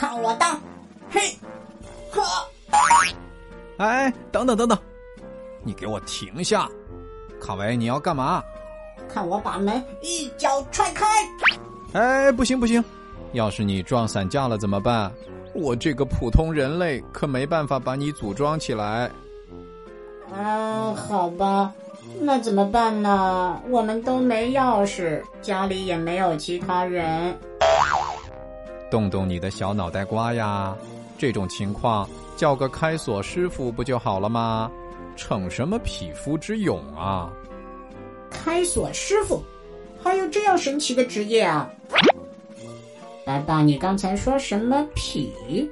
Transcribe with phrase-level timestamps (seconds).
[0.00, 0.46] 看我的，
[1.10, 1.36] 嘿，
[2.10, 2.22] 呵！
[3.76, 4.78] 哎，等等等等，
[5.62, 6.66] 你给我停下！
[7.38, 8.42] 卡维，你要干嘛？
[9.12, 11.04] 看我把门一脚踹开！
[11.92, 12.82] 哎，不行不行，
[13.32, 15.12] 要是你撞散架了怎么办？
[15.52, 19.10] 我这个普通人类可没办法把你组装起来。
[20.34, 21.74] 啊，好吧，
[22.18, 23.60] 那怎么办呢？
[23.68, 27.38] 我们都没钥匙，家里也没有其他人。
[28.90, 30.76] 动动你的小脑袋瓜呀！
[31.16, 34.70] 这种情况叫个开锁师傅不就好了吗？
[35.16, 37.30] 逞什么匹夫之勇啊！
[38.30, 39.42] 开锁师傅，
[40.02, 41.70] 还有这样神奇的职业啊！
[43.26, 45.70] 白爸，你刚才说什么匹？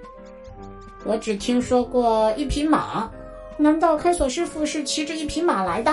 [1.05, 3.11] 我只听说过一匹马，
[3.57, 5.91] 难道开锁师傅是骑着一匹马来的？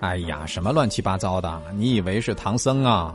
[0.00, 1.60] 哎呀，什么乱七八糟的！
[1.74, 3.12] 你以为是唐僧啊？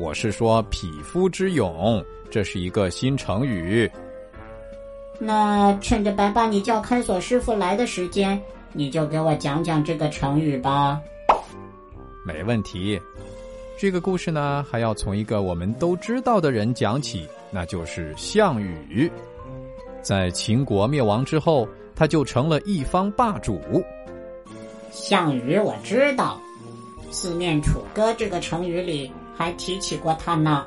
[0.00, 3.88] 我是说匹夫之勇，这是一个新成语。
[5.18, 8.40] 那趁着白爸你叫开锁师傅来的时间，
[8.72, 10.98] 你就给我讲讲这个成语吧。
[12.24, 12.98] 没问题。
[13.78, 19.12] 这个故事呢，还要从一个我们都知道的人讲起，那就是项羽。
[20.00, 23.60] 在秦国灭亡之后，他就成了一方霸主。
[24.90, 26.40] 项羽我知道，
[27.12, 30.66] 《四面楚歌》这个成语里还提起过他呢。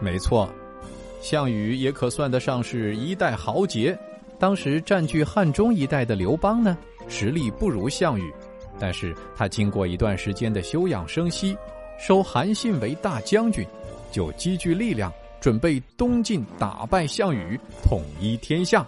[0.00, 0.48] 没错，
[1.20, 3.94] 项羽也可算得上是一代豪杰。
[4.38, 8.32] 当时占据汉中一带的刘邦呢，实力不如项羽。
[8.78, 11.54] 但是他经过一段时间的休养生息，
[11.98, 13.66] 收韩信为大将军，
[14.10, 18.86] 就积聚力量，准备东进打败项羽，统一天下。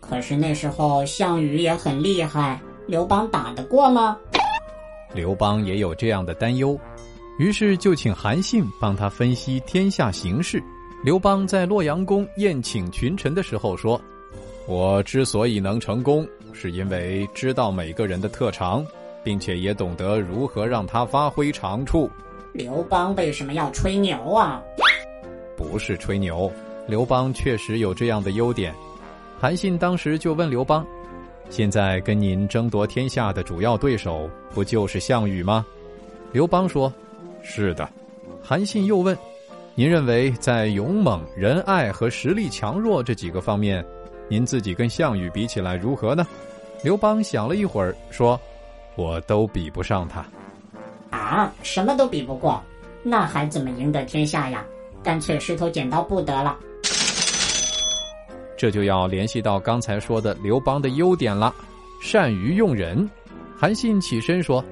[0.00, 4.16] 可是那时候项羽也很厉害，刘邦打得过吗？
[5.14, 6.78] 刘邦也有这样的担忧，
[7.38, 10.62] 于是就请韩信帮他分析天下形势。
[11.02, 14.00] 刘邦在洛阳宫宴请群臣的时候说
[14.68, 18.86] ：“我之所以能成功。”是因为知道每个人的特长，
[19.24, 22.08] 并且也懂得如何让他发挥长处。
[22.52, 24.62] 刘邦为什么要吹牛啊？
[25.56, 26.52] 不是吹牛，
[26.86, 28.72] 刘邦确实有这样的优点。
[29.40, 30.86] 韩信当时就问刘邦
[31.48, 35.64] ：“现在跟您争夺天下的主要对手不就是项羽吗？”
[36.30, 36.92] 刘邦说
[37.42, 37.88] ：“是的。”
[38.42, 39.16] 韩信又问
[39.74, 43.84] ：“您认为在勇猛、仁爱和实力强弱这几个方面？”
[44.28, 46.26] 您自己跟项羽比起来如何呢？
[46.82, 48.40] 刘邦想了一会儿，说
[48.96, 50.24] ：“我都比不上他。”
[51.10, 52.62] 啊，什么都比不过，
[53.02, 54.64] 那还怎么赢得天下呀？
[55.02, 56.56] 干脆石头剪刀布得了。
[58.56, 61.54] 这就要联系到刚才说的刘邦的优点了，
[62.00, 63.08] 善于用人。
[63.58, 64.64] 韩信起身说：“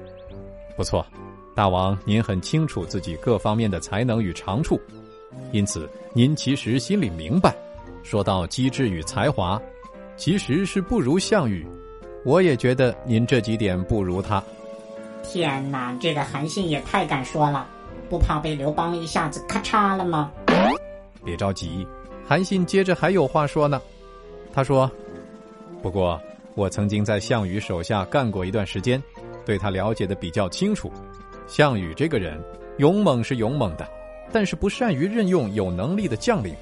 [0.75, 1.05] 不错，
[1.53, 4.79] 大王您很清楚自己各方面的才能与长处，
[5.51, 7.55] 因此您其实心里明白。”
[8.03, 9.61] 说到机智与才华，
[10.17, 11.65] 其实是不如项羽。
[12.25, 14.43] 我也觉得您这几点不如他。
[15.23, 17.67] 天哪，这个韩信也太敢说了，
[18.09, 20.31] 不怕被刘邦一下子咔嚓了吗？
[21.23, 21.85] 别着急，
[22.27, 23.79] 韩信接着还有话说呢。
[24.51, 24.89] 他说
[25.81, 26.19] ：“不过
[26.55, 29.01] 我曾经在项羽手下干过一段时间，
[29.45, 30.91] 对他了解的比较清楚。
[31.51, 32.41] 项羽这个人
[32.77, 33.85] 勇猛是勇猛的，
[34.31, 36.55] 但是不善于任用有能力的将领。”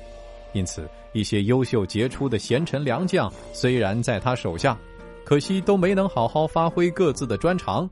[0.52, 4.76] 因此，一些优秀杰出的贤臣良将虽然在他手下，
[5.24, 7.88] 可惜都没能好好发挥各自的专长。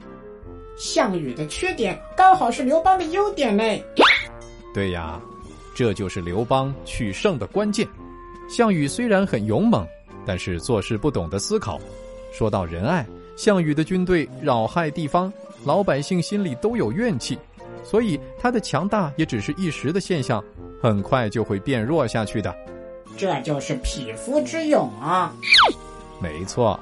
[0.75, 3.85] 项羽的缺点刚好是刘邦的优点嘞。
[4.73, 5.21] 对呀，
[5.75, 7.87] 这就是刘邦取胜的关键。
[8.49, 9.87] 项羽虽然很勇猛，
[10.25, 11.79] 但是做事不懂得思考。
[12.33, 13.05] 说到仁爱，
[13.35, 15.31] 项羽的军队扰害地方，
[15.63, 17.37] 老百姓心里都有怨气，
[17.83, 20.43] 所以他的强大也只是一时的现象。
[20.79, 22.55] 很快就会变弱下去的，
[23.17, 25.33] 这就是匹夫之勇啊！
[26.21, 26.79] 没错，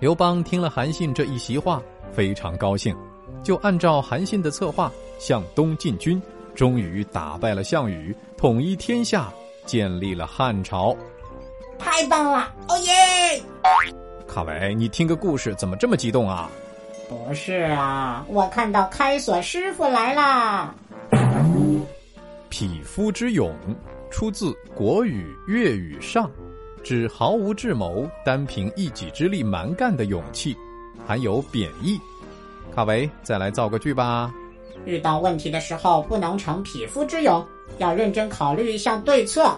[0.00, 2.94] 刘邦听了韩信这一席话，非常高兴，
[3.42, 6.20] 就按照韩信的策划向东进军，
[6.54, 9.32] 终于打败了项羽，统一天下，
[9.64, 10.94] 建立了汉朝。
[11.78, 12.54] 太棒了！
[12.68, 13.42] 哦耶！
[14.26, 16.50] 卡维，你听个故事怎么这么激动啊？
[17.08, 20.74] 不是啊，我看到开锁师傅来啦。
[22.50, 23.54] 匹夫之勇，
[24.10, 26.26] 出自《国语·粤语上》，
[26.82, 30.56] 指毫无智谋、单凭一己之力蛮干的勇气，
[31.06, 31.98] 含有贬义。
[32.74, 34.30] 卡维，再来造个句吧。
[34.84, 37.44] 遇到问题的时候，不能逞匹夫之勇，
[37.78, 39.56] 要认真考虑一下对策。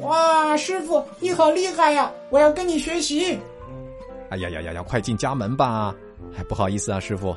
[0.00, 2.10] 哇，师傅你好厉害呀！
[2.30, 3.38] 我要跟你学习。
[4.30, 5.94] 哎呀呀呀呀，快进家门吧！
[6.36, 7.36] 哎，不好意思啊，师傅。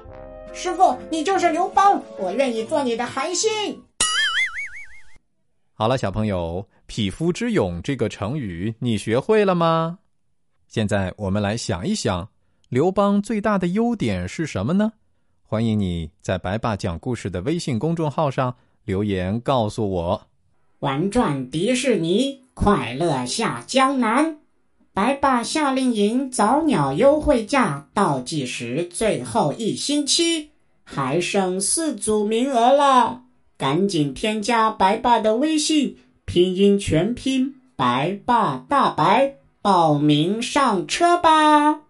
[0.53, 3.49] 师傅，你就是刘邦，我愿意做你的韩信。
[5.73, 9.99] 好了，小朋友，“匹夫之勇”这个成语你学会了吗？
[10.67, 12.29] 现在我们来想一想，
[12.69, 14.91] 刘邦最大的优点是什么呢？
[15.43, 20.27] 欢迎你在白爸讲故事的微信公众号上留言告诉我。
[20.79, 24.40] 玩转迪士尼，快乐下江南。
[24.93, 30.49] 白爸夏令营早鸟优惠价倒计时最后一星期，
[30.83, 33.21] 还剩四组名额了。
[33.57, 41.83] 赶紧添加白爸的微信，拼音全拼白爸大白，报名上车吧。